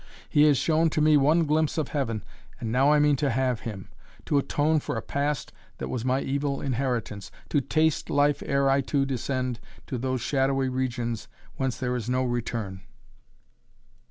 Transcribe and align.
He 0.27 0.45
has 0.45 0.57
shown 0.57 0.89
to 0.97 0.99
me 0.99 1.15
one 1.15 1.43
glimpse 1.45 1.77
of 1.77 1.89
heaven, 1.89 2.23
and 2.59 2.71
now 2.71 2.91
I 2.91 2.97
mean 2.97 3.15
to 3.17 3.29
have 3.29 3.59
him, 3.59 3.89
to 4.25 4.39
atone 4.39 4.79
for 4.79 4.97
a 4.97 5.01
past 5.03 5.53
that 5.77 5.89
was 5.89 6.03
my 6.03 6.21
evil 6.21 6.59
inheritance, 6.59 7.29
to 7.49 7.61
taste 7.61 8.09
life 8.09 8.41
ere 8.43 8.67
I 8.67 8.81
too 8.81 9.05
descend 9.05 9.59
to 9.85 9.99
those 9.99 10.19
shadowy 10.21 10.69
regions 10.69 11.27
whence 11.57 11.77
there 11.77 11.95
is 11.95 12.09
no 12.09 12.23
return. 12.23 12.81